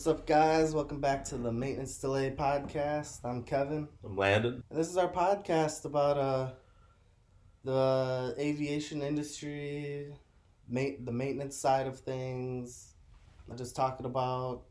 [0.00, 0.74] What's up, guys?
[0.74, 3.20] Welcome back to the Maintenance Delay Podcast.
[3.22, 3.86] I'm Kevin.
[4.02, 4.62] I'm Landon.
[4.70, 6.52] And this is our podcast about uh,
[7.64, 10.14] the aviation industry,
[10.70, 12.94] ma- the maintenance side of things.
[13.50, 14.62] I'm just talking about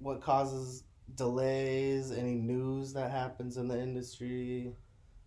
[0.00, 0.82] what causes
[1.14, 4.72] delays, any news that happens in the industry.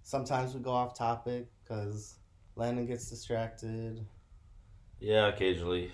[0.04, 2.16] Sometimes we go off topic because
[2.58, 4.06] Landon gets distracted.
[5.00, 5.94] Yeah, occasionally.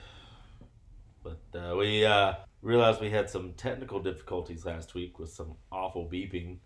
[1.21, 2.33] But uh, we uh,
[2.65, 6.57] realized we had some technical difficulties last week with some awful beeping.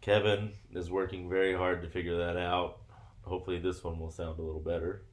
[0.00, 2.80] Kevin is working very hard to figure that out.
[3.22, 5.04] Hopefully, this one will sound a little better.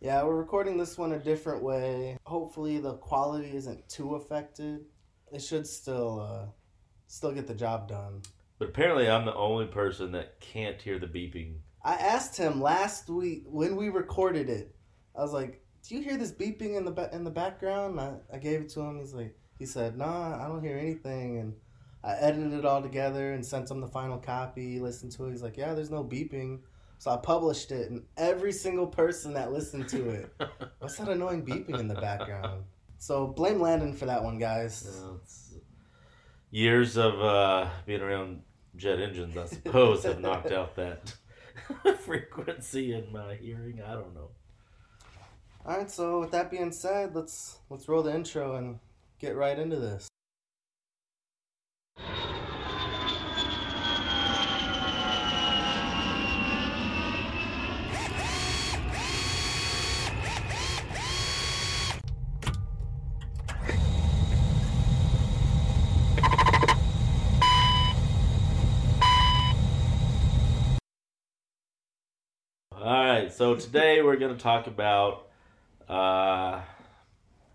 [0.00, 2.16] Yeah, we're recording this one a different way.
[2.24, 4.86] Hopefully, the quality isn't too affected.
[5.30, 6.46] It should still uh,
[7.06, 8.22] still get the job done.
[8.58, 11.56] But apparently, I'm the only person that can't hear the beeping.
[11.82, 14.74] I asked him last week when we recorded it.
[15.16, 18.14] I was like, "Do you hear this beeping in the ba- in the background?" I,
[18.32, 18.98] I gave it to him.
[18.98, 21.54] He's like, he said, "Nah, I don't hear anything." And
[22.02, 24.74] I edited it all together and sent him the final copy.
[24.74, 25.30] He listened to it.
[25.30, 26.60] He's like, "Yeah, there's no beeping."
[26.98, 30.34] So I published it, and every single person that listened to it,
[30.78, 32.64] what's that annoying beeping in the background?
[32.98, 34.86] So blame Landon for that one, guys.
[34.86, 35.54] It's-
[36.50, 38.42] years of uh, being around
[38.76, 41.12] jet engines, I suppose, have knocked out that
[42.00, 43.82] frequency in my hearing.
[43.82, 44.30] I don't know.
[45.66, 45.90] All right.
[45.90, 48.78] So with that being said, let's let's roll the intro and
[49.18, 50.08] get right into this.
[72.76, 75.28] All right, so today we're going to talk about
[75.88, 76.60] uh,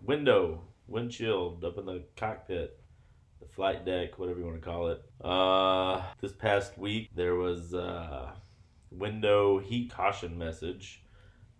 [0.04, 2.78] window, windshield up in the cockpit,
[3.40, 5.02] the flight deck, whatever you want to call it.
[5.22, 8.34] Uh, this past week there was a
[8.90, 11.02] window heat caution message.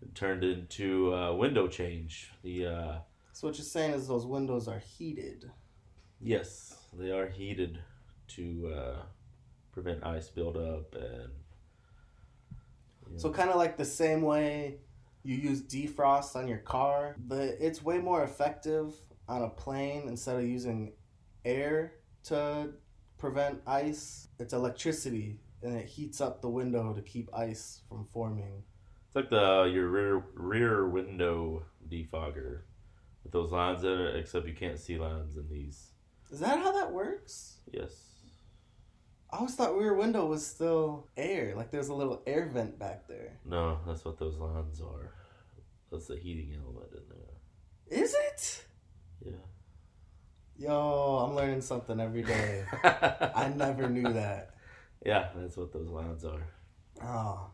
[0.02, 2.30] It turned into uh, window change.
[2.42, 2.94] The uh,
[3.32, 5.50] So what you're saying is those windows are heated.
[6.20, 7.78] yes, they are heated
[8.28, 9.02] to uh,
[9.72, 11.30] prevent ice buildup and.
[13.12, 14.78] you So kind of like the same way
[15.22, 18.94] you use defrost on your car, but it's way more effective
[19.30, 20.92] on a plane instead of using
[21.44, 21.92] air
[22.24, 22.70] to
[23.16, 24.28] prevent ice.
[24.40, 28.64] It's electricity and it heats up the window to keep ice from forming.
[29.06, 32.62] It's like the your rear rear window defogger
[33.22, 35.90] with those lines in it, except you can't see lines in these.
[36.30, 37.58] Is that how that works?
[37.72, 37.92] Yes.
[39.32, 43.06] I always thought rear window was still air, like there's a little air vent back
[43.06, 43.38] there.
[43.44, 45.12] No, that's what those lines are.
[45.92, 48.00] That's the heating element in there.
[48.02, 48.64] Is it?
[49.24, 49.32] Yeah.
[50.58, 52.64] Yo, I'm learning something every day.
[52.84, 54.54] I never knew that.
[55.04, 56.46] Yeah, that's what those lines are.
[57.02, 57.50] Oh,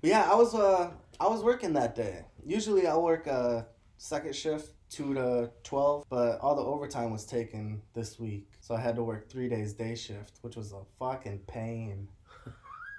[0.00, 2.26] but yeah, I was uh I was working that day.
[2.44, 3.62] Usually I work uh
[3.96, 8.80] second shift two to twelve, but all the overtime was taken this week, so I
[8.80, 12.08] had to work three days day shift, which was a fucking pain.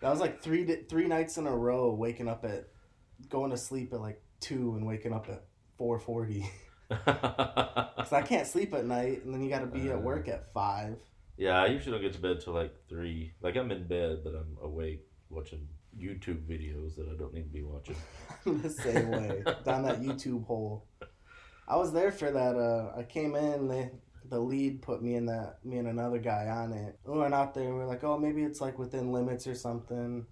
[0.00, 2.68] That was like three three nights in a row, waking up at
[3.28, 5.44] going to sleep at like two and waking up at
[5.78, 6.48] four forty.
[6.90, 10.52] Cause I can't sleep at night, and then you got to be at work at
[10.52, 10.98] five.
[11.36, 13.32] yeah, I usually don't get to bed till like three.
[13.40, 15.66] Like I'm in bed, but I'm awake watching
[15.98, 17.96] YouTube videos that I don't need to be watching.
[18.44, 20.86] the same way down that YouTube hole.
[21.68, 22.56] I was there for that.
[22.56, 23.68] Uh, I came in.
[23.68, 23.90] They,
[24.28, 25.58] the lead put me in that.
[25.64, 26.98] Me and another guy on it.
[27.04, 27.74] We went out there.
[27.74, 30.26] We are like, oh, maybe it's like within limits or something.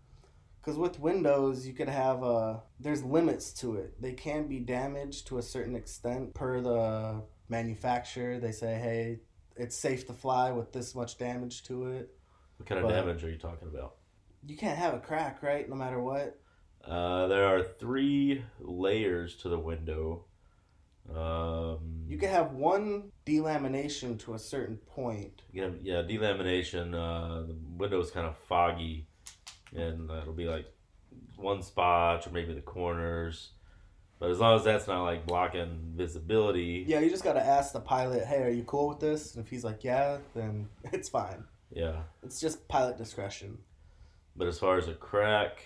[0.64, 4.00] Because with Windows, you could have uh, there's limits to it.
[4.00, 8.38] They can be damaged to a certain extent per the manufacturer.
[8.38, 9.20] They say, hey,
[9.56, 12.16] it's safe to fly with this much damage to it.
[12.56, 13.96] What kind of damage are you talking about?
[14.46, 15.68] You can't have a crack, right?
[15.68, 16.40] No matter what.
[16.82, 20.24] Uh, there are three layers to the window.
[21.14, 25.42] Um, You can have one delamination to a certain point.
[25.54, 26.94] have- yeah, delamination.
[26.94, 29.06] Uh, the window is kind of foggy,
[29.74, 30.66] and uh, it'll be like
[31.36, 33.50] one spot or maybe the corners.
[34.20, 37.80] But as long as that's not like blocking visibility, Yeah, you just gotta ask the
[37.80, 39.34] pilot, hey, are you cool with this?
[39.34, 41.44] And if he's like, yeah, then it's fine.
[41.70, 42.02] yeah.
[42.22, 43.58] It's just pilot discretion.
[44.36, 45.58] But as far as a crack,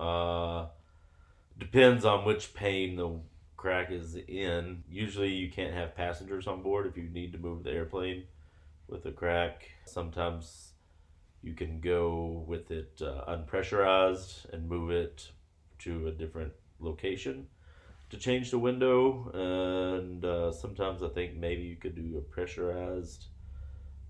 [0.00, 0.66] uh,
[1.58, 3.20] depends on which pane the
[3.56, 4.82] crack is in.
[4.90, 8.24] Usually, you can't have passengers on board if you need to move the airplane
[8.88, 9.68] with a crack.
[9.84, 10.65] Sometimes
[11.46, 15.30] you can go with it uh, unpressurized and move it
[15.80, 17.46] to a different location.
[18.10, 23.26] to change the window, and uh, sometimes I think maybe you could do a pressurized.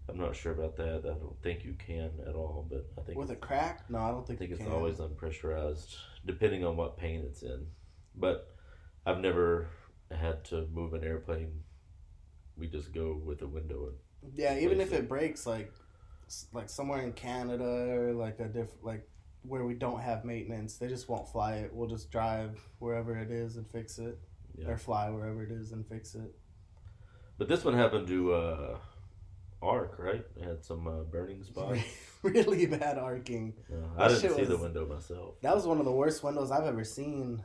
[0.08, 1.00] I'm not sure about that.
[1.04, 3.88] I don't think you can at all, but I think With a crack?
[3.90, 4.72] No, I don't I think, think you it's can.
[4.72, 5.96] always unpressurized,
[6.26, 7.66] depending on what paint it's in.
[8.14, 8.54] But
[9.06, 9.68] I've never
[10.10, 11.62] had to move an airplane.
[12.56, 13.80] We just go with a window.
[14.22, 15.72] And, Yeah, even if place it breaks, like
[16.52, 19.08] like somewhere in Canada or like a diff like
[19.42, 21.70] where we don't have maintenance, they just won't fly it.
[21.72, 24.18] We'll just drive wherever it is and fix it,
[24.58, 24.68] yeah.
[24.68, 26.34] or fly wherever it is and fix it.
[27.38, 28.78] But this one happened to uh,
[29.62, 30.24] arc, right?
[30.36, 31.80] It had some uh, burning spots.
[32.22, 33.54] really bad arcing.
[33.70, 35.40] Yeah, I That didn't see the window myself.
[35.42, 37.44] That was one of the worst windows I've ever seen.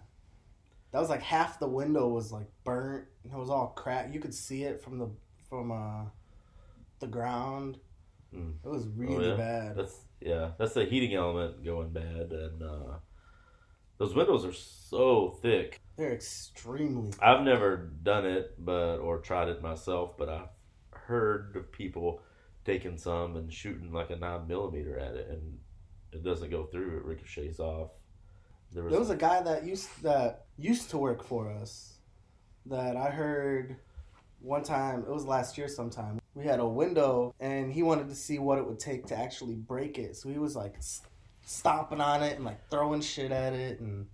[0.91, 3.05] That was like half the window was like burnt.
[3.25, 4.13] It was all cracked.
[4.13, 5.09] You could see it from the
[5.49, 6.05] from uh
[6.99, 7.77] the ground.
[8.35, 8.53] Mm.
[8.63, 9.35] It was really yeah?
[9.35, 9.75] bad.
[9.75, 12.93] That's yeah, that's the heating element going bad, and uh,
[13.97, 15.79] those windows are so thick.
[15.97, 17.11] They're extremely.
[17.21, 20.49] I've never done it, but or tried it myself, but I've
[20.91, 22.21] heard of people
[22.63, 25.59] taking some and shooting like a nine millimeter at it, and
[26.13, 27.91] it doesn't go through; it ricochets off.
[28.71, 31.97] There was, There was a guy that used that used to work for us
[32.65, 33.75] that I heard
[34.39, 35.01] one time.
[35.01, 36.20] It was last year sometime.
[36.33, 39.55] We had a window, and he wanted to see what it would take to actually
[39.55, 40.15] break it.
[40.15, 40.75] So he was like
[41.45, 44.07] stomping on it and like throwing shit at it, and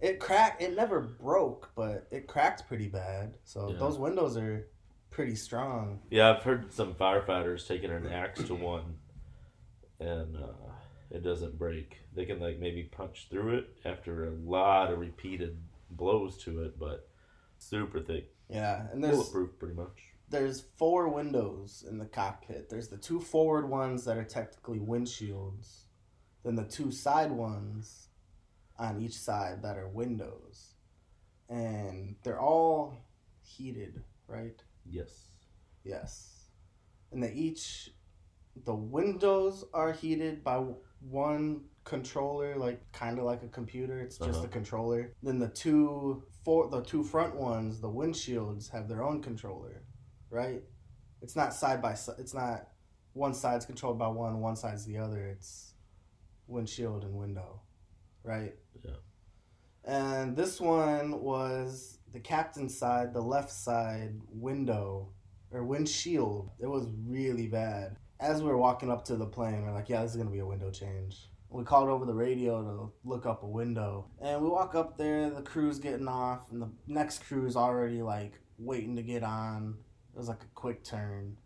[0.00, 0.60] it cracked.
[0.60, 3.34] It never broke, but it cracked pretty bad.
[3.44, 3.78] So Yeah.
[3.78, 4.66] those windows are
[5.10, 6.00] pretty strong.
[6.10, 8.96] yeah, I've heard some firefighters taking an axe to one,
[10.00, 10.52] and uh,
[11.10, 11.98] it doesn't break.
[12.12, 15.56] They can like maybe punch through it after a lot of repeated
[15.90, 17.08] blows to it, but
[17.58, 20.12] super thick, Yeah, and there's bulletproof, pretty much.
[20.28, 22.68] There's four windows in the cockpit.
[22.68, 25.84] There's the two forward ones that are technically windshields,
[26.44, 28.08] then the two side ones
[28.78, 30.74] on each side that are windows,
[31.48, 32.94] and they're all
[33.42, 34.60] heated, right?
[34.84, 35.28] Yes.
[35.84, 36.48] Yes,
[37.12, 37.90] and they each
[38.64, 40.64] the windows are heated by
[41.00, 44.00] one controller, like kind of like a computer.
[44.00, 44.46] It's just Uh-huh.
[44.46, 45.12] a controller.
[45.22, 49.82] Then the two for the two front ones, the windshields have their own controller,
[50.36, 50.62] right?
[51.22, 52.16] It's not side by side.
[52.18, 52.68] It's not
[53.14, 55.26] one side's controlled by one, one side's the other.
[55.26, 55.72] It's
[56.46, 57.62] windshield and window,
[58.22, 58.54] right?
[58.84, 58.90] Yeah.
[59.84, 65.12] And this one was the captain's side, the left side window
[65.50, 66.50] or windshield.
[66.60, 67.96] It was really bad.
[68.20, 70.32] As we were walking up to the plane, we're like, yeah, this is going to
[70.32, 71.28] be a window change.
[71.48, 74.08] We called over the radio to look up a window.
[74.20, 78.40] And we walk up there, the crew's getting off, and the next crew's already like
[78.58, 79.76] waiting to get on.
[80.16, 81.36] It was like a quick turn.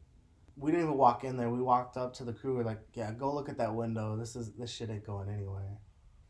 [0.56, 1.50] We didn't even walk in there.
[1.50, 2.56] We walked up to the crew.
[2.56, 4.16] We're like, yeah, go look at that window.
[4.16, 5.78] This is this shit ain't going anywhere.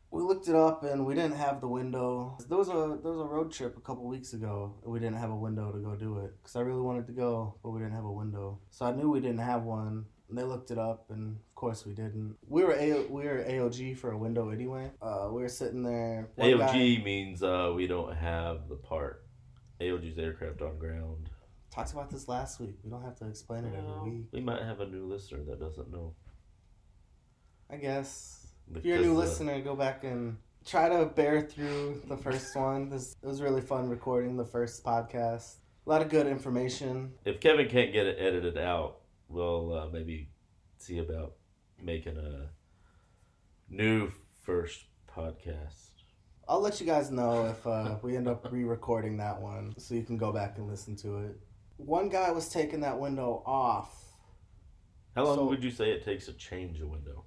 [0.09, 2.37] We looked it up and we didn't have the window.
[2.49, 4.73] There was a there was a road trip a couple weeks ago.
[4.83, 7.13] And we didn't have a window to go do it because I really wanted to
[7.13, 8.59] go, but we didn't have a window.
[8.71, 10.05] So I knew we didn't have one.
[10.29, 12.37] And they looked it up, and of course we didn't.
[12.47, 14.89] We were a- we were AOG for a window anyway.
[15.01, 16.29] Uh, we were sitting there.
[16.35, 19.25] one AOG guy means uh, we don't have the part.
[19.81, 21.30] AOG's aircraft on ground.
[21.71, 22.75] Talked about this last week.
[22.83, 24.25] We don't have to explain it Well, every week.
[24.31, 26.13] we might have a new listener that doesn't know.
[27.69, 28.47] I guess.
[28.75, 32.17] If you're a new Because, uh, listener, go back and try to bear through the
[32.17, 32.89] first one.
[32.89, 35.55] This it was really fun recording the first podcast.
[35.87, 37.13] A lot of good information.
[37.25, 40.29] if Kevin can't get it edited out, we'll uh, maybe
[40.77, 41.33] see about
[41.81, 42.49] making a
[43.69, 45.87] new first podcast.
[46.47, 50.03] I'll let you guys know if uh, we end up re-recording that one, so you
[50.03, 51.39] can go back and listen to it.
[51.85, 53.97] One guy was taking that window off.
[55.15, 57.25] How long So- would you say it takes to change a window?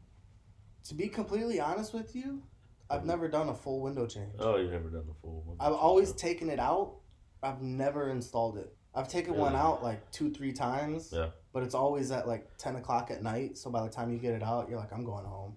[0.84, 2.42] To be completely honest with you,
[2.90, 3.08] I've mm-hmm.
[3.08, 4.34] never done a full window change.
[4.38, 5.56] Oh, you've never done the full one.
[5.58, 6.96] I've always taken it out.
[7.42, 8.74] I've never installed it.
[8.94, 11.10] I've taken one out like two, three times.
[11.12, 11.30] Yeah.
[11.52, 13.58] But it's always at like ten o'clock at night.
[13.58, 15.56] So by the time you get it out, you're like, I'm going home.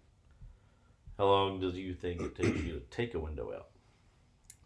[1.17, 3.69] How long does you think it takes you to take a window out?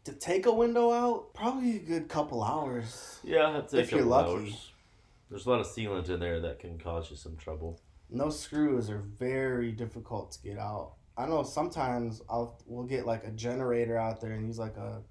[0.05, 3.19] To take a window out, probably a good couple hours.
[3.23, 4.31] Yeah, If you're lucky.
[4.31, 4.71] hours.
[5.29, 7.79] There's a lot of sealant in there that can cause you some trouble.
[8.09, 10.93] No screws are very difficult to get out.
[11.15, 15.01] I know sometimes I'll we'll get like a generator out there and use like a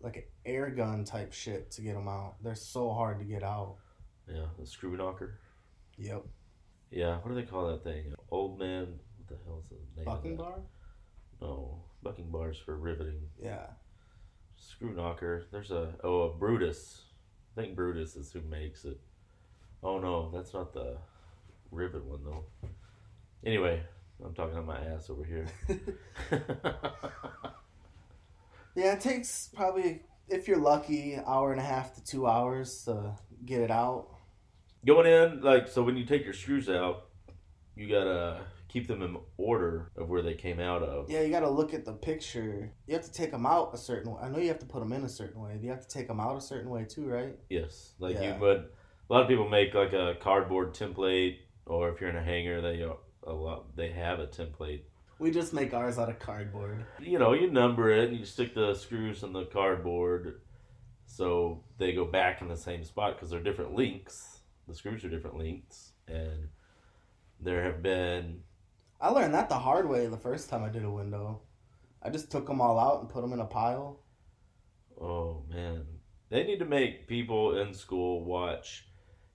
[0.00, 2.36] like an air gun type shit to get them out.
[2.42, 3.76] They're so hard to get out.
[4.32, 5.40] Yeah, the screw knocker.
[5.98, 6.24] Yep.
[6.90, 8.14] Yeah, what do they call that thing?
[8.30, 8.98] Old man.
[9.18, 10.06] What the hell is the name?
[10.08, 10.60] of Bucking bar?
[11.40, 13.20] No, bucking bars for riveting.
[13.42, 13.66] Yeah.
[14.58, 15.44] Screw knocker.
[15.50, 17.02] There's a oh a Brutus.
[17.56, 18.98] I think Brutus is who makes it.
[19.82, 20.96] Oh no, that's not the
[21.70, 22.44] rivet one though.
[23.44, 23.82] Anyway,
[24.24, 25.46] I'm talking on my ass over here.
[28.76, 33.14] Yeah, it takes probably if you're lucky, hour and a half to two hours to
[33.44, 34.08] get it out.
[34.86, 37.06] Going in, like, so when you take your screws out,
[37.74, 38.42] you gotta
[38.76, 41.10] keep them in order of where they came out of.
[41.10, 42.70] Yeah, you got to look at the picture.
[42.86, 44.20] You have to take them out a certain way.
[44.22, 45.58] I know you have to put them in a certain way.
[45.62, 47.38] You have to take them out a certain way too, right?
[47.48, 48.34] Yes, like Yeah.
[48.34, 48.58] you would.
[49.08, 52.60] A lot of people make like a cardboard template, or if you're in a hangar,
[52.60, 54.82] they a lot they have a template.
[55.18, 56.84] We just make ours out of cardboard.
[57.00, 60.42] You know, you number it, and you stick the screws in the cardboard,
[61.06, 64.40] so they go back in the same spot because they're different lengths.
[64.68, 66.48] The screws are different lengths, and
[67.40, 68.42] there have been
[69.00, 71.42] I learned that the hard way the first time I did a window.
[72.02, 74.00] I just took them all out and put them in a pile.
[75.00, 75.84] Oh man,
[76.30, 78.86] they need to make people in school watch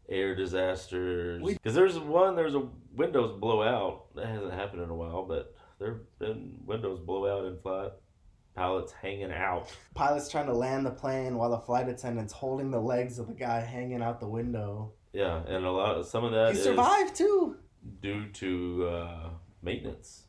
[0.09, 5.23] air disasters because there's one there's a windows blowout that hasn't happened in a while,
[5.23, 7.91] but there've been windows blowout in flight,
[8.55, 9.67] pilots hanging out.
[9.93, 13.33] Pilot's trying to land the plane while the flight attendant's holding the legs of the
[13.33, 14.93] guy hanging out the window.
[15.13, 17.57] Yeah, and a lot of some of that he survived too.
[18.01, 19.29] due to uh,
[19.61, 20.23] maintenance,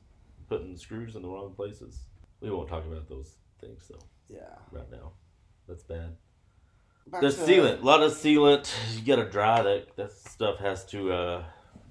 [0.48, 2.00] putting screws in the wrong places.
[2.40, 4.54] We won't talk about those things though Yeah.
[4.70, 5.12] right now.
[5.68, 6.16] That's bad.
[7.06, 8.72] Back The sealant, a lot of sealant.
[8.96, 9.96] You gotta dry that.
[9.96, 11.44] That stuff has to uh,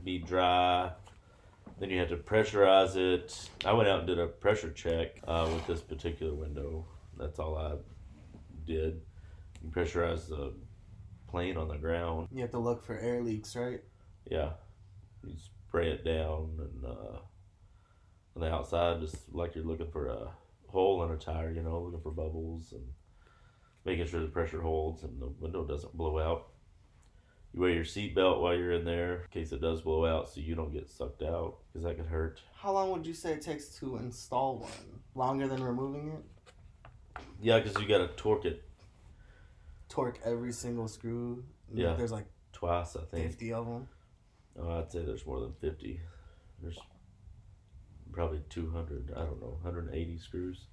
[0.04, 0.92] be dry.
[1.80, 3.50] Then you have to pressurize it.
[3.66, 6.86] I went out and did a pressure check uh, with this particular window.
[7.18, 7.76] That's all I
[8.66, 9.02] did.
[9.64, 10.54] You pressurize the
[11.28, 12.28] plane on the ground.
[12.32, 13.82] You have to look for air leaks, right?
[14.30, 14.52] Yeah,
[15.26, 15.34] you
[15.68, 17.20] spray it down and uh,
[18.36, 20.32] on the outside, just like you're looking for a
[20.68, 21.52] hole in a tire.
[21.52, 22.84] You know, looking for bubbles and
[23.86, 26.48] making sure the pressure holds and the window doesn't blow out.
[27.54, 30.40] You wear your seatbelt while you're in there in case it does blow out, so
[30.40, 32.40] you don't get sucked out because that could hurt.
[32.56, 34.72] How long would you say it takes to install one?
[35.16, 37.22] Longer than removing it?
[37.42, 38.64] Yeah, because you got to torque it
[39.92, 41.44] Torque every single screw.
[41.74, 41.96] Yeah.
[41.96, 42.96] There's like twice.
[42.96, 43.28] I think.
[43.28, 43.88] 50 of them.
[44.58, 46.00] Oh, I'd say there's more than fifty.
[46.62, 46.80] There's
[48.12, 49.12] probably two hundred.
[49.16, 50.66] I don't know, 180 screws.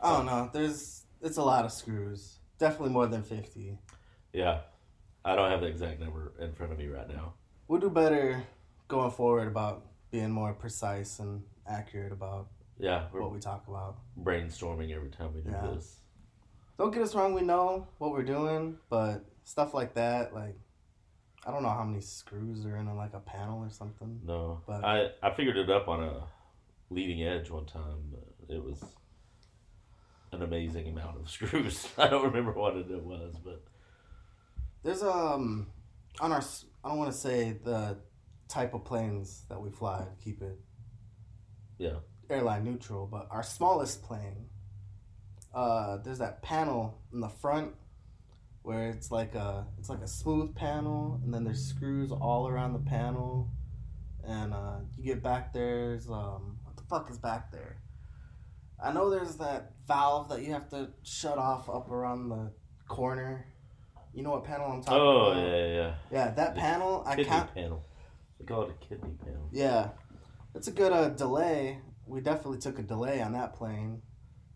[0.00, 0.52] Oh don't.
[0.52, 2.38] There's it's a lot of screws.
[2.58, 3.78] Definitely more than 50.
[4.32, 4.60] Yeah,
[5.24, 7.34] I don't have the exact number in front of me right now.
[7.68, 8.42] We'll do better
[8.88, 12.48] going forward about being more precise and accurate about
[12.78, 13.96] Yeah, what we talk about.
[14.20, 15.66] brainstorming every time we do Yeah.
[15.74, 16.00] this.
[16.78, 20.56] Don't get us wrong, we know what we're doing, but stuff like that, like
[21.46, 24.20] I don't know how many screws are in like a panel or something.
[24.24, 26.26] No, But- I I figured it up on a
[26.92, 28.14] leading edge one time.
[28.48, 28.82] It was
[30.32, 31.88] an amazing amount of screws.
[31.98, 33.62] I don't remember what it was, but
[34.82, 35.68] There's um
[36.20, 36.42] on our
[36.84, 37.98] I don't want to say the
[38.48, 40.58] type of planes that we fly keep it
[41.78, 42.00] Yeah.
[42.28, 44.46] airline neutral, but our smallest plane
[45.54, 47.74] uh there's that panel in the front
[48.62, 52.72] where it's like a it's like a smooth panel and then there's screws all around
[52.72, 53.50] the panel
[54.24, 56.56] and uh you get back there's um
[56.92, 57.78] fuck is back there?
[58.82, 62.52] I know there's that valve that you have to shut off up around the
[62.88, 63.46] corner.
[64.12, 65.42] You know what panel I'm talking oh about?
[65.42, 65.94] yeah, yeah, yeah.
[66.10, 67.54] Yeah, that The panel, I can't.
[67.54, 67.86] panel.
[68.38, 69.48] They call it a kidney panel.
[69.52, 69.88] Yeah,
[70.54, 71.78] it's a good uh, delay.
[72.06, 74.02] We definitely took a delay on that plane.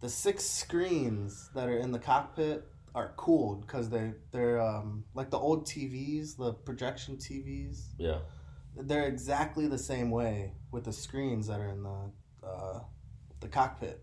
[0.01, 2.65] The six screens that are in the cockpit
[2.95, 7.93] are cooled because they they're um, like the old TVs, the projection TVs.
[7.99, 8.19] Yeah.
[8.79, 12.11] They're exactly the same way with the screens that are in the
[12.47, 12.81] uh,
[13.41, 14.03] the cockpit,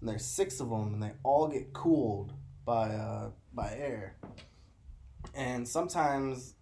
[0.00, 2.32] and there's six of them, and they all get cooled
[2.64, 4.16] by uh, by air.
[5.34, 6.54] And sometimes,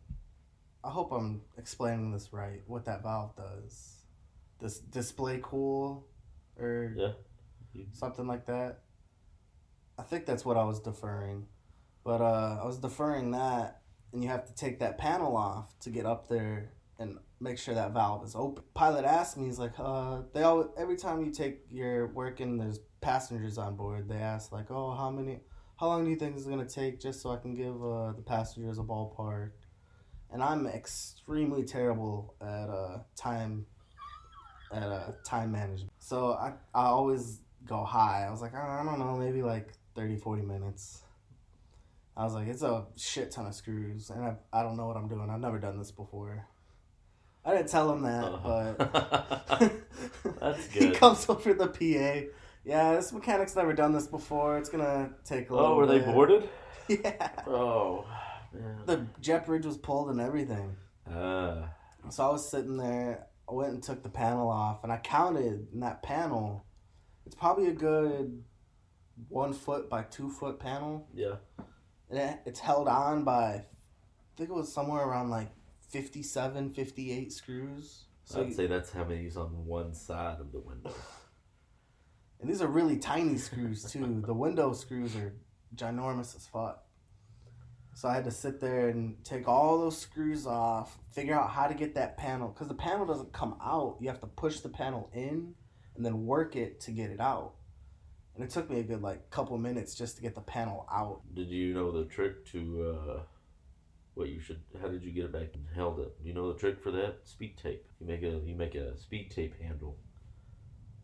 [0.82, 2.62] I hope I'm explaining this right.
[2.66, 4.04] What that valve does,
[4.60, 6.06] this display cool,
[6.58, 7.12] or Yeah.
[7.92, 8.80] Something like that.
[9.98, 11.46] I think that's what I was deferring,
[12.04, 15.90] but uh, I was deferring that, and you have to take that panel off to
[15.90, 18.64] get up there and make sure that valve is open.
[18.74, 22.60] Pilot asked me, he's like, uh, they all every time you take your work and
[22.60, 25.40] there's passengers on board, they ask like, oh, how many,
[25.78, 28.22] how long do you think it's gonna take just so I can give uh, the
[28.22, 29.50] passengers a ballpark?
[30.30, 33.66] And I'm extremely terrible at uh, time,
[34.72, 35.92] at uh, time management.
[35.98, 38.24] So I I always go high.
[38.26, 41.02] I was like, I don't know, maybe like 30, 40 minutes.
[42.16, 44.96] I was like, it's a shit ton of screws, and I, I don't know what
[44.96, 45.30] I'm doing.
[45.30, 46.46] I've never done this before.
[47.44, 48.78] I didn't tell him that, but
[50.40, 52.28] That's he comes over the PA.
[52.64, 54.56] Yeah, this mechanic's never done this before.
[54.58, 55.72] It's gonna take a little.
[55.72, 56.48] oh, were they boarded?
[56.88, 57.30] Yeah.
[57.46, 58.04] Oh,
[58.52, 58.76] man.
[58.84, 60.76] The jet bridge was pulled and everything.
[61.10, 61.70] Ah,
[62.10, 63.26] So I was sitting there.
[63.48, 66.66] I went and took the panel off, and I counted in that panel.
[67.24, 68.42] It's probably a good
[69.28, 71.36] one foot by two foot panel, Yeah.
[72.10, 73.64] and it, it's held on by, I
[74.36, 75.48] think it was somewhere around like
[75.94, 78.06] 57, 58 screws.
[78.24, 80.92] So I'd you- say that's how many many's on one side of the window.
[82.40, 84.20] and these are really tiny screws too.
[84.26, 85.34] the window screws are
[85.76, 86.84] ginormous as fuck.
[87.94, 91.68] So I had to sit there and take all those screws off, figure out how
[91.68, 93.98] to get that panel because the panel doesn't come out.
[94.00, 95.54] You have to push the panel in
[95.94, 97.52] and then work it to get it out.
[98.34, 101.20] And it took me a good like couple minutes just to get the panel out.
[101.34, 103.20] Did you know the trick to uh,
[104.14, 104.60] what you should?
[104.80, 106.20] How did you get it back and held it?
[106.22, 107.18] Do you know the trick for that?
[107.24, 107.84] Speed tape.
[108.00, 109.96] You make a you make a speed tape handle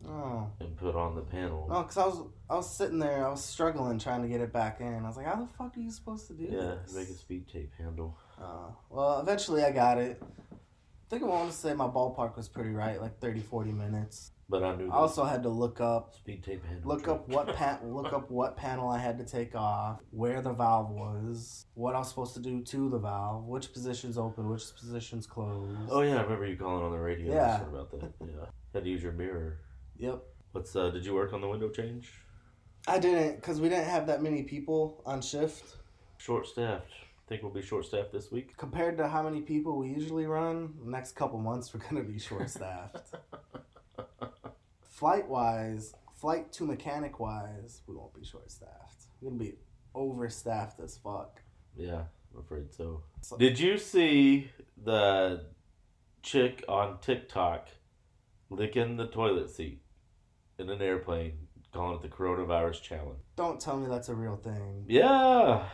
[0.07, 0.47] Oh.
[0.59, 1.67] and put on the panel.
[1.69, 4.41] Oh, no, because I was I was sitting there, I was struggling trying to get
[4.41, 4.93] it back in.
[5.05, 6.95] I was like, how the fuck are you supposed to do yeah, this?
[6.95, 8.17] make a speed tape handle.
[8.39, 10.21] oh well, eventually I got it.
[10.23, 14.31] I think I want to say my ballpark was pretty right, like 30, 40 minutes.
[14.51, 16.89] But I knew I also had to look up, speed tape handle.
[16.89, 20.51] look up what pan, look up what panel I had to take off, where the
[20.51, 24.63] valve was, what I was supposed to do to the valve, which positions open, which
[24.77, 25.79] positions closed.
[25.89, 27.33] Oh yeah, I remember you calling on the radio.
[27.33, 27.61] Yeah.
[27.61, 28.11] About that.
[28.19, 29.59] Yeah, had to use your mirror.
[29.95, 30.21] Yep.
[30.51, 30.89] What's uh?
[30.89, 32.11] Did you work on the window change?
[32.89, 35.77] I didn't because we didn't have that many people on shift.
[36.17, 36.91] Short staffed.
[37.29, 38.57] Think we'll be short staffed this week.
[38.57, 42.19] Compared to how many people we usually run, the next couple months we're gonna be
[42.19, 43.15] short staffed.
[45.01, 49.07] flight wise, flight to mechanic wise, we won't be short staffed.
[49.19, 49.55] We're gonna be
[49.95, 51.41] overstaffed as fuck.
[51.75, 53.01] Yeah, I'm afraid so.
[53.21, 55.47] So- Did you see the
[56.21, 57.69] chick on TikTok
[58.51, 59.81] licking the toilet seat
[60.59, 63.21] in an airplane, calling it the coronavirus challenge?
[63.35, 64.85] Don't tell me that's a real thing.
[64.87, 65.67] Yeah,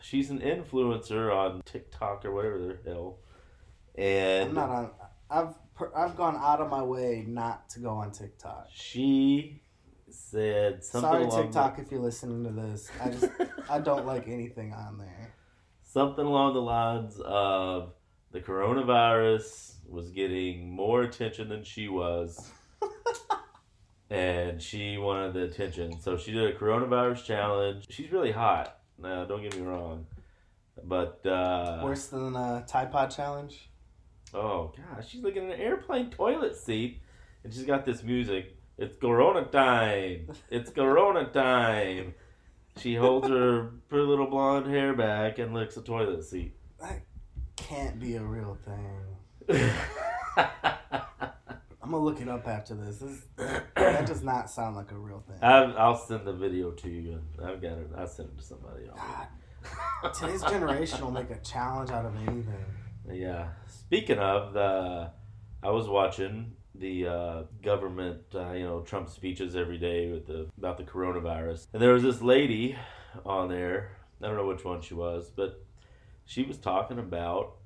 [0.00, 3.18] she's an influencer on TikTok or whatever the hell,
[3.94, 4.90] and I'm not on.
[5.28, 8.68] I've per- I've gone out of my way not to go on TikTok.
[8.72, 9.62] she
[10.10, 12.90] said something Sorry, along TikTok, if you're listening to this.
[13.02, 13.26] I just
[13.68, 15.34] I don't like anything on there.
[15.82, 17.92] something along the lines of
[18.32, 22.50] the coronavirus was getting more attention than she was.
[24.10, 26.00] and she wanted the attention.
[26.00, 27.86] So she did a coronavirus challenge.
[27.90, 28.78] She's really hot.
[28.98, 30.06] Now, don't get me wrong.
[30.84, 33.69] But, uh, Worse than a Tide Pod challenge.
[34.34, 37.00] Oh, gosh, she's looking at an airplane toilet seat
[37.44, 38.56] and she's got this music.
[38.78, 40.28] It's Corona time.
[40.50, 42.14] It's Corona time.
[42.78, 46.54] She holds her pretty little blonde hair back and licks a toilet seat.
[46.80, 47.02] That
[47.56, 49.06] can't be a real thing.
[51.82, 52.98] I'm gonna look it up after this.
[52.98, 53.22] this
[53.74, 55.38] that does not sound like a real thing.
[55.42, 57.20] I'll, I'll send the video to you.
[57.42, 57.90] I've got it.
[57.96, 58.84] I'll send it to somebody
[60.14, 62.64] today's generation will make a challenge out of anything.
[63.12, 63.48] Yeah.
[63.66, 65.10] Speaking of the,
[65.62, 70.48] I was watching the uh, government, uh, you know, Trump speeches every day with the
[70.56, 72.76] about the coronavirus, and there was this lady
[73.24, 73.96] on there.
[74.22, 75.64] I don't know which one she was, but
[76.24, 77.56] she was talking about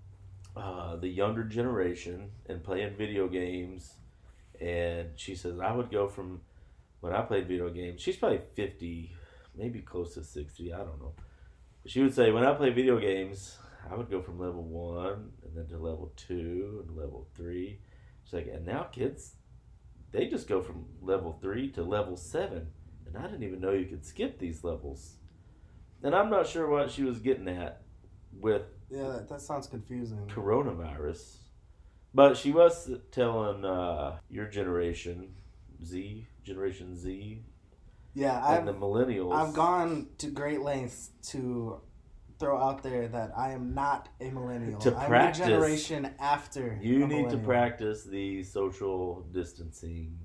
[0.56, 3.94] uh, the younger generation and playing video games.
[4.60, 6.40] And she says, I would go from
[7.00, 9.14] when I played video games, she's probably 50,
[9.56, 11.12] maybe close to 60, I don't know.
[11.86, 13.58] She would say, when I play video games,
[13.90, 17.80] I would go from level one and then to level two and level three.
[18.24, 19.34] She's like, and now kids,
[20.12, 22.68] they just go from level three to level seven.
[23.06, 25.16] And I didn't even know you could skip these levels.
[26.02, 27.82] And I'm not sure what she was getting at
[28.32, 30.26] with Yeah, that, that sounds confusing.
[30.28, 31.36] coronavirus.
[32.12, 35.34] But she was telling uh, your generation,
[35.84, 37.42] Z, Generation Z,
[38.14, 39.34] Yeah, and I've the millennials.
[39.34, 41.80] I've gone to great lengths to
[42.38, 44.80] throw out there that I am not a millennial.
[44.80, 45.40] To I'm practice.
[45.44, 46.78] a generation after.
[46.82, 50.18] You need to practice the social distancing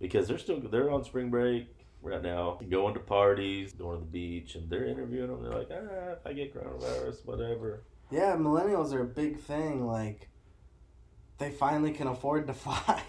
[0.00, 4.10] because they're still they're on spring break right now, going to parties, going to the
[4.10, 5.42] beach, and they're interviewing them.
[5.42, 7.82] They're like, ah, if I get coronavirus, whatever.
[8.10, 9.86] Yeah, millennials are a big thing.
[9.86, 10.28] Like,
[11.38, 13.02] they finally can afford to fly.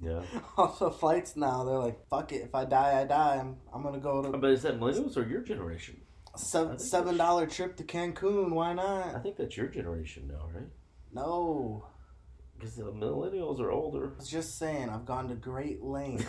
[0.00, 0.22] Yeah,
[0.56, 2.42] All the flights now, they're like, fuck it.
[2.42, 3.38] If I die, I die.
[3.40, 6.00] I'm, I'm gonna go to but is that millennials or your generation?
[6.38, 8.50] Seven seven dollar trip to Cancun.
[8.52, 9.14] Why not?
[9.14, 10.68] I think that's your generation now, right?
[11.12, 11.84] No,
[12.56, 14.12] Because the millennials are older.
[14.14, 14.88] I was just saying.
[14.88, 16.26] I've gone to great lengths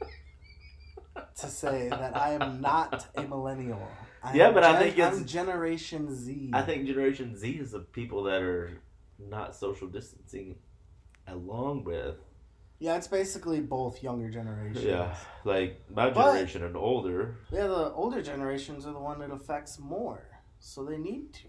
[1.40, 3.86] to say that I am not a millennial.
[4.22, 6.50] I Yeah, but I think it's- I'm Generation Z.
[6.52, 8.70] I think Generation Z is the people that are
[9.18, 10.56] not social distancing
[11.26, 12.16] along with
[12.80, 14.82] Yeah, it's basically both younger generations.
[14.84, 15.14] yeah,
[15.44, 17.36] like my But- generation and older.
[17.52, 20.22] Yeah, the older generations are the one that affects more,
[20.58, 21.48] so they need to.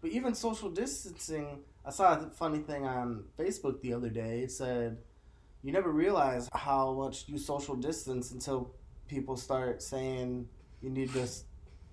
[0.00, 4.40] But even social distancing, I saw a funny thing on Facebook the other day.
[4.40, 4.98] It said,
[5.62, 8.74] "You never realize how much you social distance until
[9.06, 10.48] people start saying
[10.80, 11.44] you need this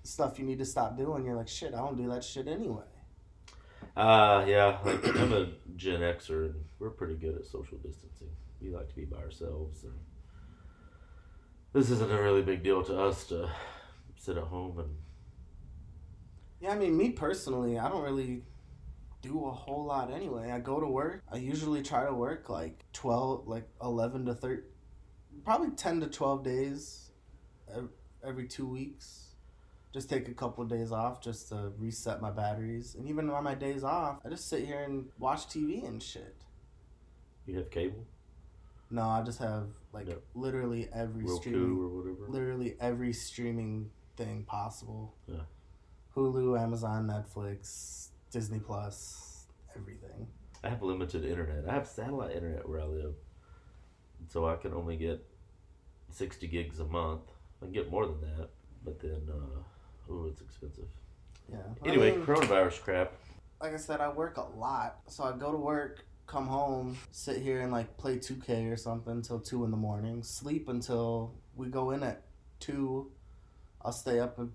[0.02, 2.82] stuff you need to stop doing, you're like, shit, I don't do that shit anyway.
[3.96, 8.30] Uh, yeah, like I'm a Gen Xer, and we're pretty good at social distancing.
[8.62, 9.94] We like to be by ourselves, and
[11.72, 13.50] this isn't a really big deal to us to
[14.16, 14.96] sit at home and
[16.60, 18.44] Yeah, I mean, me personally, I don't really
[19.20, 20.50] do a whole lot anyway.
[20.50, 21.22] I go to work.
[21.30, 24.64] I usually try to work like 12, like 11 to 13,
[25.44, 27.10] probably 10 to 12 days
[28.24, 29.34] every two weeks.
[29.92, 32.94] Just take a couple of days off just to reset my batteries.
[32.94, 36.36] And even on my days off, I just sit here and watch TV and shit.
[37.46, 38.06] you have cable,
[38.92, 42.28] No, I just have like literally every Roku streaming or whatever.
[42.28, 45.14] literally every streaming thing possible.
[45.26, 45.36] Yeah.
[46.14, 50.28] Hulu, Amazon, Netflix, Disney Plus, everything.
[50.62, 51.64] I have limited internet.
[51.66, 53.14] I have satellite internet where I live,
[54.28, 55.24] so I can only get
[56.10, 57.22] sixty gigs a month.
[57.62, 58.50] I can get more than that,
[58.84, 60.84] but then, uh, oh, it's expensive.
[61.50, 61.56] Yeah.
[61.86, 63.12] Anyway, I mean, coronavirus crap.
[63.60, 67.42] like I said, I work a lot, so I go to work, come home, sit
[67.42, 71.68] here and like play 2K or something until two in the morning, sleep until we
[71.68, 72.22] go in at
[72.58, 73.12] two.
[73.82, 74.50] I'll stay up and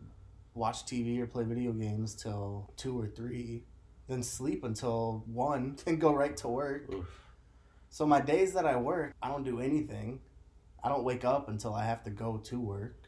[0.56, 3.66] watch TV or play video games till two or three,
[4.08, 6.92] then sleep until one, then go right to work.
[6.92, 7.06] Oof.
[7.90, 10.20] So my days that I work, I don't do anything.
[10.84, 13.04] I don't wake up until I have to go to work.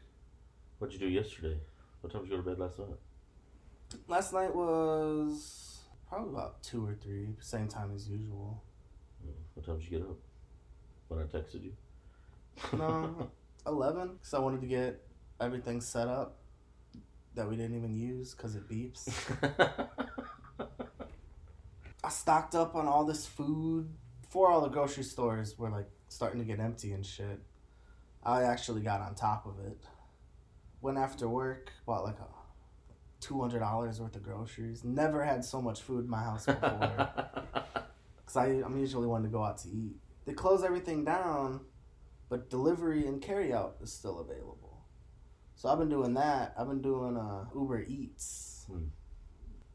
[0.78, 1.58] What'd you do yesterday?
[2.02, 2.98] What time did you go to bed last night?
[4.06, 5.69] Last night was
[6.10, 8.62] probably about two or three, same time as usual.
[9.26, 10.16] Mm, What time did you get up?
[11.08, 11.72] When I texted you.
[12.76, 13.30] No,
[13.66, 15.00] eleven, because I wanted to get
[15.40, 16.36] everything set up
[17.34, 19.08] that we didn't even use because it beeps.
[22.02, 23.88] I stocked up on all this food
[24.22, 27.40] before all the grocery stores were like starting to get empty and shit.
[28.24, 29.78] I actually got on top of it.
[30.82, 32.24] Went after work, bought like a
[33.20, 34.84] two hundred dollars worth of groceries.
[34.84, 36.70] Never had so much food in my house before.
[38.26, 39.96] Cause I I'm usually one to go out to eat.
[40.26, 41.60] They close everything down,
[42.28, 44.84] but delivery and carry out is still available.
[45.54, 46.54] So I've been doing that.
[46.58, 48.64] I've been doing uh, Uber Eats.
[48.70, 48.84] Hmm.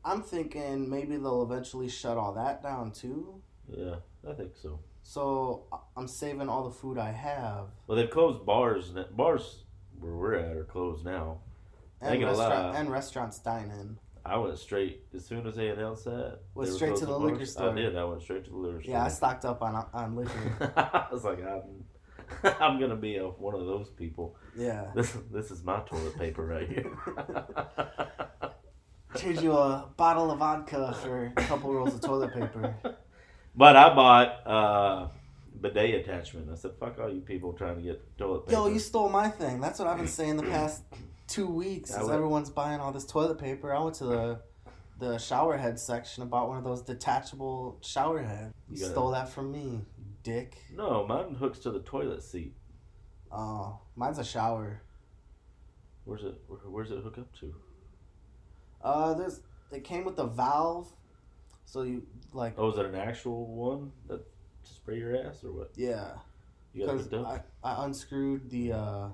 [0.03, 3.41] I'm thinking maybe they'll eventually shut all that down too.
[3.67, 3.95] yeah,
[4.27, 4.79] I think so.
[5.03, 7.67] So I'm saving all the food I have.
[7.87, 8.93] Well, they've closed bars.
[9.11, 9.63] Bars
[9.99, 11.39] where we're at are closed now.
[12.05, 13.97] And, restaurant, and restaurants dine in.
[14.25, 16.39] I went straight as soon as they announced that.
[16.55, 17.71] Went straight to the liquor store.
[17.71, 17.95] I did.
[17.95, 18.91] I went straight to the liquor store.
[18.93, 20.73] Yeah, I stocked up on on liquor.
[20.75, 21.83] I was like, I'm,
[22.59, 24.35] I'm gonna be a, one of those people.
[24.55, 24.85] Yeah.
[24.95, 26.91] This this is my toilet paper right here.
[29.15, 32.75] Trade you a bottle of vodka for a couple rolls of toilet paper.
[33.55, 35.07] but I bought uh,
[35.61, 36.49] bidet attachment.
[36.51, 39.29] I said, "Fuck all you people trying to get toilet paper." Yo, you stole my
[39.29, 39.59] thing.
[39.59, 40.83] That's what I've been saying the past
[41.27, 41.89] two weeks.
[41.91, 43.73] Is everyone's buying all this toilet paper.
[43.73, 44.39] I went to the
[44.97, 48.53] the shower head section and bought one of those detachable shower heads.
[48.69, 49.81] You You stole that from me,
[50.23, 50.57] dick.
[50.73, 52.55] no, mine hooks to the toilet seat.
[53.31, 54.81] Oh, mine's a shower.
[56.05, 56.35] Where's it?
[56.47, 57.53] Where, where's it hook up to?
[58.81, 59.41] Uh, there's
[59.71, 60.87] it came with a valve,
[61.65, 64.21] so you like Oh, is it an actual one that
[64.73, 65.71] spray your ass or what?
[65.75, 66.11] yeah.
[66.73, 67.43] You got Because hooked.
[67.63, 69.07] I, I unscrewed the uh,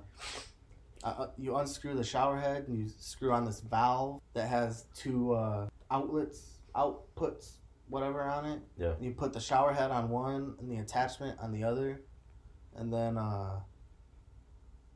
[1.04, 4.86] I, uh, you unscrew the shower head and you screw on this valve that has
[4.94, 7.52] two uh, outlets, outputs,
[7.88, 8.60] whatever on it.
[8.78, 8.94] Yeah.
[9.00, 12.00] You put the shower head on one and the attachment on the other,
[12.76, 13.60] and then uh,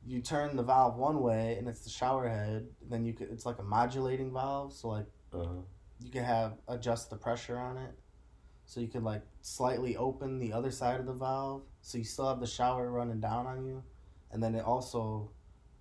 [0.05, 2.67] you turn the valve one way and it's the shower head.
[2.89, 5.61] Then you could it's like a modulating valve, so like Uh-huh.
[6.03, 7.91] you can have adjust the pressure on it
[8.67, 12.27] so you can like slightly open the other side of the valve so you still
[12.27, 13.81] have the shower running down on you
[14.31, 15.31] and then it also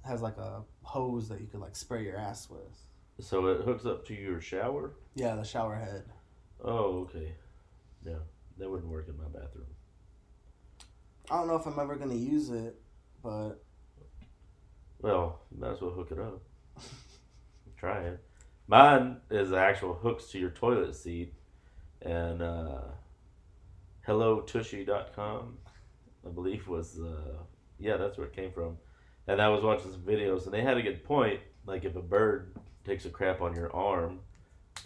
[0.05, 2.81] has like a hose that you could like spray your ass with
[3.21, 4.95] So it hooks up to your shower.
[5.15, 6.05] yeah the shower head
[6.65, 7.35] Oh, okay.
[8.05, 8.15] Yeah,
[8.59, 9.67] that wouldn't work in my bathroom.
[11.31, 12.81] i don't know if i'm ever going to use it
[13.23, 13.63] but
[15.01, 16.41] Well, might as well hook it up.
[17.77, 18.21] Try it.
[18.69, 21.35] Mine is the actual hooks to your toilet seat,
[22.03, 22.81] and uh,
[24.07, 25.59] HelloTushy.com,
[26.25, 27.39] I believe was uh,
[27.79, 28.79] yeah, that's where it came from.
[29.27, 31.41] And I was watching some videos, and they had a good point.
[31.67, 32.55] Like if a bird
[32.85, 34.21] takes a crap on your arm,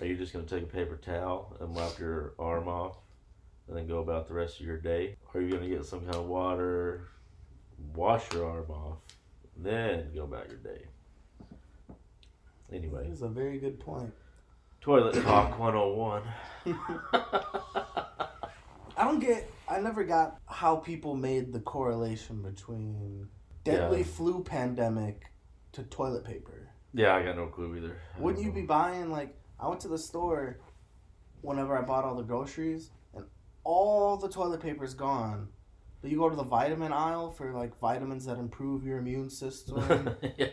[0.01, 2.96] are you just gonna take a paper towel and wipe your arm off,
[3.68, 5.16] and then go about the rest of your day?
[5.33, 7.09] Or are you gonna get some kind of water,
[7.94, 8.99] wash your arm off,
[9.57, 10.85] then go about your day?
[12.73, 14.12] Anyway, it's a very good point
[14.80, 16.22] toilet talk 101.
[18.96, 23.28] i don't get i never got how people made the correlation between
[23.64, 24.04] deadly Yeah.
[24.04, 25.24] flu pandemic
[25.72, 26.68] to toilet paper.
[26.92, 27.96] Yeah, I got no clue either.
[28.16, 28.56] I Wouldn't you know.
[28.56, 30.58] be buying like I went to the store
[31.42, 33.24] whenever I bought all the groceries and
[33.62, 35.48] all the toilet paper's gone.
[36.02, 40.16] But you go to the vitamin aisle for like vitamins that improve your immune system
[40.36, 40.48] yeah.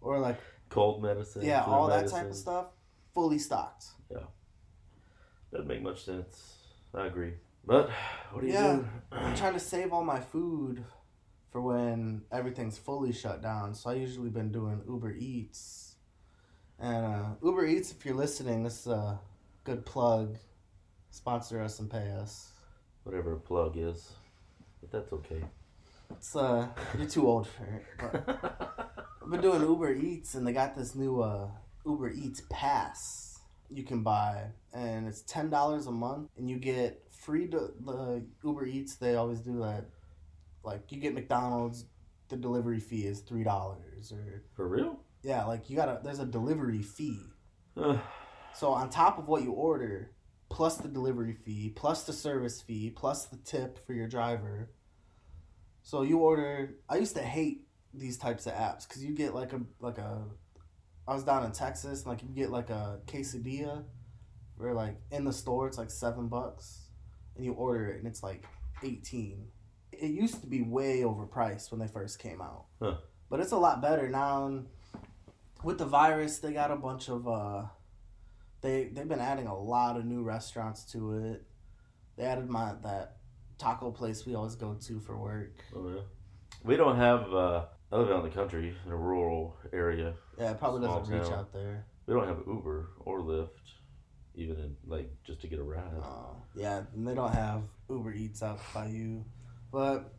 [0.00, 1.42] or like Cold medicine.
[1.42, 2.66] yeah, all that type of stuff
[3.20, 3.84] fully stocked.
[4.10, 4.24] Yeah.
[5.52, 6.54] Doesn't make much sense.
[6.94, 7.34] I agree.
[7.66, 7.90] But
[8.32, 8.76] what do you Yeah.
[8.76, 8.86] do?
[9.12, 10.82] I'm trying to save all my food
[11.50, 13.74] for when everything's fully shut down.
[13.74, 15.96] So I usually been doing Uber Eats.
[16.78, 19.20] And uh, Uber Eats, if you're listening, this is a
[19.64, 20.38] good plug.
[21.10, 22.52] Sponsor us and pay us.
[23.02, 24.12] Whatever a plug is.
[24.80, 25.44] But that's okay.
[26.10, 27.84] It's uh, you're too old for it.
[27.98, 31.48] But I've been doing Uber Eats, and they got this new uh,
[31.84, 33.30] Uber Eats Pass
[33.72, 37.46] you can buy, and it's ten dollars a month, and you get free.
[37.46, 39.86] De- the Uber Eats they always do that.
[40.64, 41.86] Like you get McDonald's,
[42.28, 45.00] the delivery fee is three dollars, or For real?
[45.22, 46.00] yeah, like you gotta.
[46.02, 47.20] There's a delivery fee.
[48.52, 50.10] So on top of what you order,
[50.48, 54.70] plus the delivery fee, plus the service fee, plus the tip for your driver.
[55.82, 56.74] So you order.
[56.88, 60.24] I used to hate these types of apps because you get like a like a.
[61.08, 63.84] I was down in Texas, like you get like a quesadilla,
[64.56, 66.82] where like in the store it's like seven bucks,
[67.36, 68.44] and you order it and it's like
[68.82, 69.48] eighteen.
[69.92, 72.94] It used to be way overpriced when they first came out, Huh.
[73.28, 74.46] but it's a lot better now.
[74.46, 74.66] And
[75.64, 77.64] with the virus, they got a bunch of uh,
[78.60, 81.42] they they've been adding a lot of new restaurants to it.
[82.16, 83.16] They added my that
[83.58, 85.52] taco place we always go to for work.
[85.74, 86.00] oh yeah.
[86.62, 87.32] We don't have.
[87.34, 90.14] Uh, I live out in the country in a rural area.
[90.38, 91.86] Yeah, it probably doesn't reach out there.
[92.06, 93.48] We don't have Uber or Lyft,
[94.34, 95.82] even in like just to get a ride.
[96.02, 99.24] Oh, yeah, and they don't have Uber Eats out by you.
[99.72, 100.12] But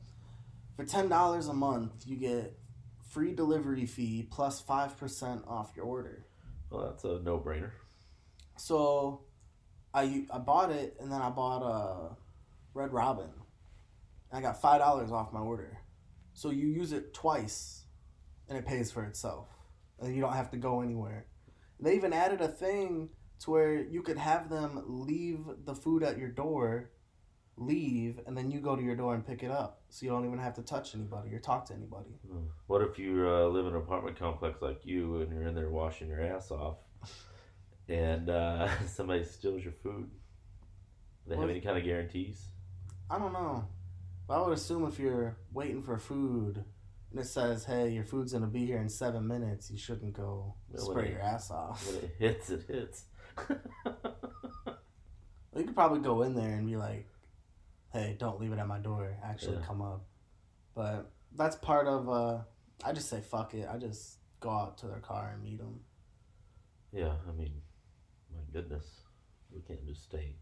[0.76, 2.58] for ten dollars a month, you get
[3.10, 6.26] free delivery fee plus five percent off your order.
[6.70, 7.72] Well, that's a no-brainer.
[8.58, 9.22] So,
[9.94, 12.16] I I bought it, and then I bought a
[12.74, 13.30] Red Robin.
[14.32, 15.78] I got five dollars off my order.
[16.34, 17.86] So you use it twice,
[18.48, 19.48] and it pays for itself,
[20.00, 21.26] and you don't have to go anywhere.
[21.80, 26.18] They even added a thing to where you could have them leave the food at
[26.18, 26.92] your door,
[27.58, 29.82] leave, and then you go to your door and pick it up.
[29.90, 32.12] So you don't even have to touch anybody or talk to anybody.
[32.30, 32.46] Hmm.
[32.68, 35.70] What if you uh, live in an apartment complex like you and you're in there
[35.70, 36.78] washing your ass off,
[37.90, 40.10] and uh, somebody steals your food?
[41.24, 42.46] Do they have Well- any kind of guarantees?
[43.10, 43.68] I don't know.
[44.32, 46.64] But I would assume if you're waiting for food
[47.12, 50.56] and it says, "Hey, your food's gonna be here in seven minutes," you shouldn't go
[50.70, 51.86] when spray it- your ass off.
[51.86, 53.06] When it hits, it hits.
[55.54, 57.10] You could probably go in there and be like,
[57.92, 59.18] "Hey, don't leave it at my door.
[59.22, 59.66] Actually, Yeah.
[59.66, 60.06] come up."
[60.76, 62.08] But that's part of.
[62.08, 62.44] uh
[62.86, 63.68] I just say fuck it.
[63.68, 65.84] I just go out to their car and meet them.
[66.94, 67.62] yeah, I mean,
[68.34, 69.04] my goodness,
[69.52, 70.38] we can't just stay.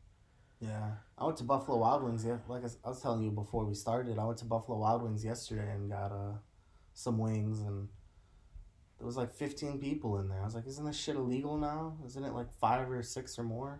[0.60, 2.26] Yeah, I went to Buffalo Wild Wings.
[2.26, 5.24] Yeah, like I was telling you before we started, I went to Buffalo Wild Wings
[5.24, 6.34] yesterday and got uh
[6.93, 7.88] some wings, and
[8.98, 10.41] there was like fifteen people in there.
[10.41, 11.98] I was like, "Isn't this shit illegal now?
[12.06, 13.80] Isn't it like five or six or more?"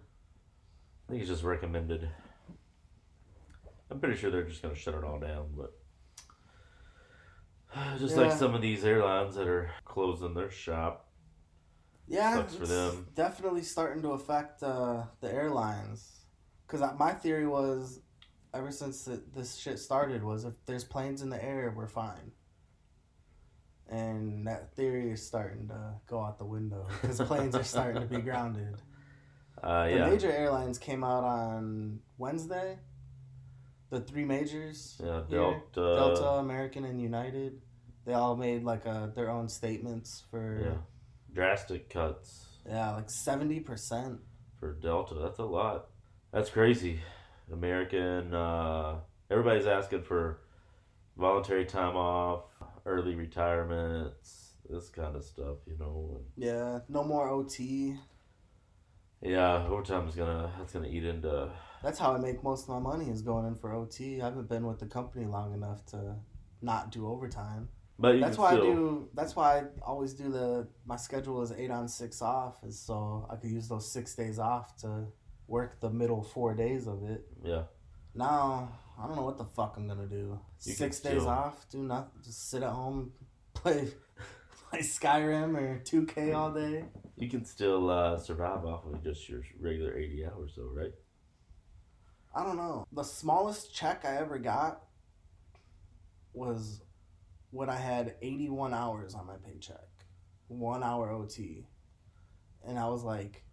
[1.08, 2.08] I think it's just recommended.
[3.92, 5.74] I'm pretty sure they're just going to shut it all down, but
[8.00, 11.08] just like some of these airlines that are closing their shop.
[12.08, 13.08] Yeah, Sucks for it's them.
[13.16, 16.19] definitely starting to affect uh, the airlines.
[16.70, 18.00] Because my theory was,
[18.54, 22.32] ever since it, this shit started, was if there's planes in the air, we're fine.
[23.90, 28.08] And that theory is starting to go out the window because planes are starting to
[28.08, 28.76] be grounded.
[29.62, 32.80] Uh, The yeah, major airlines came out on Wednesday.
[33.90, 35.38] The three majors, yeah, here,
[35.74, 37.60] Delta, Delta, American, and United,
[38.06, 40.78] they all made like a, their own statements for yeah,
[41.34, 44.20] drastic cuts yeah, like seventy percent.
[44.60, 45.16] for Delta.
[45.16, 45.88] That's a lot.
[46.32, 47.00] That's crazy.
[47.52, 49.00] American, uh,
[49.32, 50.42] everybody's asking for
[51.18, 52.44] voluntary time off,
[52.86, 56.22] early retirements, this kind of stuff, you know.
[56.38, 57.96] Yeah, no more OT.
[59.22, 61.52] yeah, overtime's gonna that's gonna eat into
[61.84, 64.22] That's how I make most of my money is going in for OT.
[64.22, 66.16] I haven't been with the company long enough to
[66.62, 67.70] not do overtime.
[67.98, 69.10] But you That's why still, I do.
[69.14, 70.68] That's why I always do the.
[70.86, 74.40] My schedule is eight on six off, is so I could use those six days
[74.40, 75.08] off to
[75.50, 77.26] work the middle four days of it.
[77.44, 77.64] Yeah,
[78.16, 78.70] Now
[79.02, 80.40] I don't know what the fuck I'm gonna do.
[80.66, 83.14] You six days still- off, do nothing, just sit at home,
[83.54, 83.88] play,
[84.70, 86.86] play Skyrim or 2K all day.
[87.16, 90.94] you can still uh, survive off of just your regular eighty hours, though, right?
[92.36, 92.86] I don't know.
[92.92, 94.84] The smallest check I ever got
[96.34, 96.82] was
[97.52, 99.88] when I had 81 hours on my paycheck,
[100.48, 101.66] one hour OT,
[102.64, 103.44] and I was like,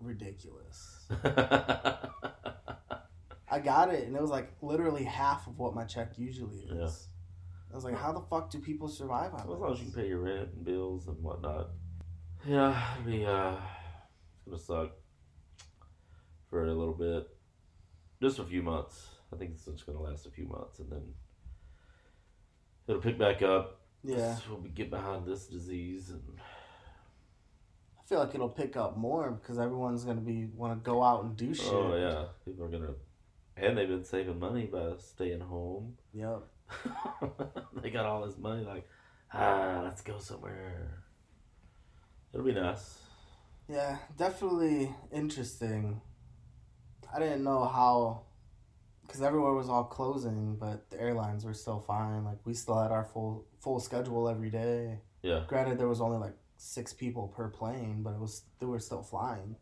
[0.00, 1.06] ridiculous.
[3.50, 6.70] I got it, and it was like literally half of what my check usually is.
[6.70, 6.88] Yeah.
[7.70, 9.86] I was like, how the fuck do people survive on Well, as long as you
[9.86, 11.68] can pay your rent and bills and whatnot.
[12.46, 13.60] Yeah, I mean, uh,
[14.36, 14.92] it's gonna suck
[16.48, 17.28] for a little bit,
[18.22, 19.08] just a few months.
[19.32, 21.02] I think it's just gonna last a few months, and then
[22.86, 23.80] it'll pick back up.
[24.02, 26.22] Yeah, we'll get behind this disease, and
[28.08, 31.24] I feel like it'll pick up more because everyone's gonna be want to go out
[31.24, 31.66] and do shit.
[31.70, 32.94] oh yeah, people are gonna,
[33.54, 35.98] and they've been saving money by staying home.
[36.14, 36.42] Yep.
[37.82, 38.88] they got all this money, like,
[39.34, 41.04] ah, let's go somewhere.
[42.32, 42.98] It'll be nice.
[43.68, 46.00] Yeah, definitely interesting.
[47.14, 48.22] I didn't know how,
[49.06, 52.24] because everywhere was all closing, but the airlines were still fine.
[52.24, 55.00] Like we still had our full full schedule every day.
[55.22, 58.80] Yeah, Granted, there was only like six people per plane, but it was they were
[58.80, 59.56] still flying.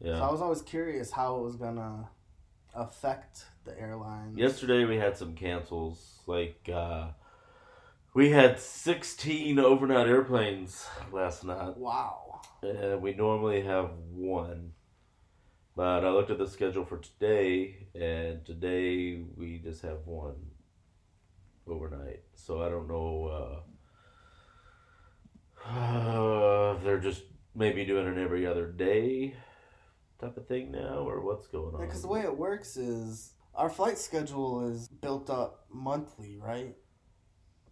[0.00, 0.18] yeah.
[0.18, 2.08] So I was always curious how it was gonna
[2.74, 4.36] affect the airlines.
[4.36, 6.20] Yesterday we had some cancels.
[6.26, 7.08] Like uh,
[8.14, 12.40] we had sixteen overnight airplanes last night, Wow.
[12.62, 14.72] and we normally have one.
[15.76, 20.36] But I looked at the schedule for today, and today we just have one
[21.66, 22.20] overnight.
[22.34, 23.26] So I don't know.
[23.26, 23.60] Uh,
[26.92, 27.22] they're just
[27.54, 29.34] maybe doing it every other day
[30.20, 31.80] type of thing now, or what's going on?
[31.80, 36.76] Yeah, because the way it works is our flight schedule is built up monthly, right?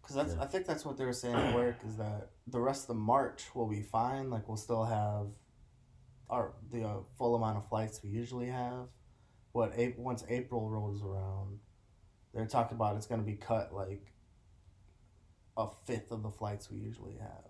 [0.00, 0.42] Because that's Yeah.
[0.42, 3.54] I think that's what they were saying at work is that the rest of March
[3.54, 4.30] will be fine.
[4.30, 5.26] Like we'll still have
[6.30, 8.88] our the uh, full amount of flights we usually have.
[9.52, 11.58] What once April rolls around,
[12.32, 14.14] they're talking about it's going to be cut like
[15.58, 17.49] a fifth of the flights we usually have,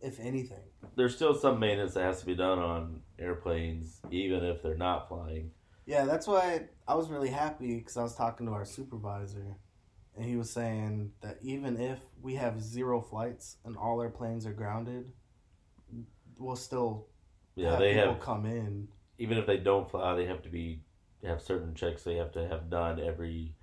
[0.00, 0.62] if anything.
[0.96, 5.08] there's still some maintenance that has to be done on airplanes, even if they're not
[5.08, 5.50] flying.
[5.86, 9.56] Yeah, that's why I was really happy because I was talking to our supervisor,
[10.14, 14.46] and he was saying that even if we have zero flights and all our planes
[14.46, 15.12] are grounded,
[16.38, 17.08] we'll still
[17.56, 18.88] Yeah, have they people have come in.
[19.18, 20.80] even if they don't fly, they have to be
[21.24, 23.54] have certain checks they have to have done every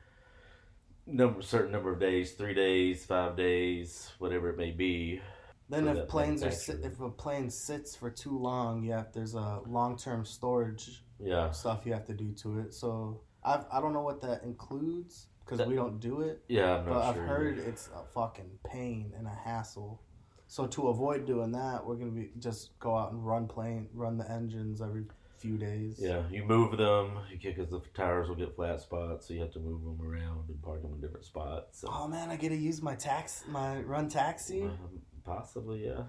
[1.06, 5.22] number certain number of days, three days, five days, whatever it may be.
[5.70, 6.92] Then if that planes are manufacturer.
[6.92, 11.86] if a plane sits for too long, yeah, there's a long term storage Yeah, stuff
[11.86, 12.74] you have to do to it.
[12.74, 16.44] So I I don't know what that includes because we don't do it.
[16.48, 17.24] yeah, I'm But I've sure.
[17.26, 20.02] heard it's a fucking pain and a hassle.
[20.48, 24.18] So to avoid doing that, we're gonna be just go out and run plane, run
[24.18, 25.06] the engines every
[25.40, 26.00] few days.
[26.00, 29.52] Yeah, you move them, you because the tires will get flat spots, so you have
[29.54, 31.82] to move them around and park them in different spots.
[31.82, 34.64] So, Oh man, I get to use my tax, my run taxi.
[34.64, 36.04] um, possibly, yeah.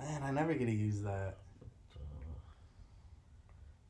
[0.00, 1.38] Man, I never get to use that.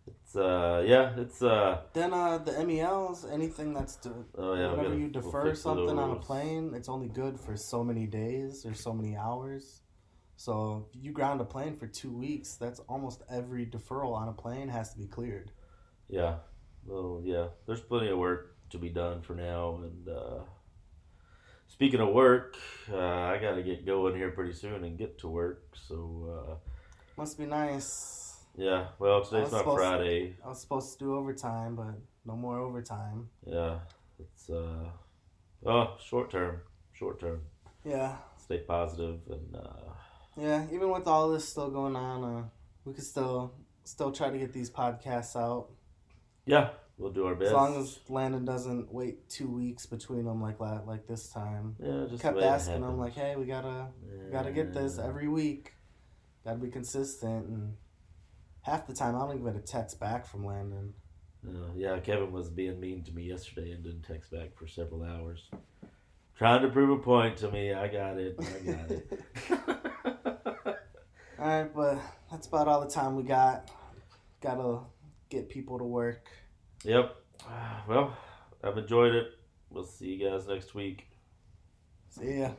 [0.07, 4.71] It's uh, yeah, it's uh, Then uh, the MELs, anything that's to, oh yeah.
[4.71, 7.83] whenever gotta- you we'll defer fix something on a plane, it's only good for so
[7.85, 9.83] many days or so many hours.
[10.37, 14.69] So you ground a plane for two weeks, that's almost every deferral on a plane
[14.69, 15.51] has to be cleared.
[16.09, 16.37] Yeah.
[16.87, 17.49] Well, yeah.
[17.67, 19.81] There's plenty of work to be done for now.
[19.83, 20.39] And uh,
[21.69, 22.57] speaking of work,
[22.93, 25.63] uh, I got to get going here pretty soon and get to work.
[25.89, 25.97] So,
[26.51, 26.55] uh,
[27.17, 28.37] Must be nice.
[28.57, 28.89] yeah.
[28.99, 30.37] Well, today's not Friday.
[30.45, 31.95] I was supposed to do overtime, but
[32.27, 33.29] no more overtime.
[33.47, 33.79] Yeah.
[34.19, 34.91] It's, uh,
[35.67, 36.61] oh, short term.
[36.93, 37.43] Short term.
[37.85, 39.93] Yeah, Stay positive and, uh,
[40.37, 40.67] yeah.
[40.73, 42.43] Even with all this still going on, uh,
[42.85, 43.53] we could still
[43.85, 45.69] still try to get these podcasts out.
[46.45, 47.49] yeah, we'll do our best.
[47.49, 51.77] As long as Landon doesn't wait two weeks between them like la- like this time.
[51.81, 53.89] yeah, just Kept the way it asking him like, "Hey, we gotta
[54.31, 55.75] gotta get this every week.
[56.45, 57.77] Gotta be consistent." And
[58.63, 60.95] half the time, I don't even get a text back from Landon.
[61.47, 65.05] Uh, yeah, Kevin was being mean to me yesterday and didn't text back for several
[65.05, 65.49] hours.
[66.37, 67.73] Trying to prove a point to me.
[67.73, 68.37] I got it.
[68.39, 69.21] I got it.
[71.39, 71.99] All right, but
[72.31, 73.71] that's about all the time we got.
[74.41, 74.81] Gotta
[75.29, 76.29] get people to work.
[76.85, 77.17] Yep.
[77.89, 78.15] Well,
[78.63, 79.29] I've enjoyed it.
[79.71, 81.07] We'll see you guys next week.
[82.11, 82.51] See ya.